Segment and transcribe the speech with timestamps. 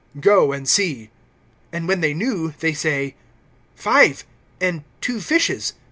[0.19, 1.11] Go and see.
[1.71, 3.13] And when they knew, they say:
[3.75, 4.25] Five,
[4.59, 5.73] and two fishes.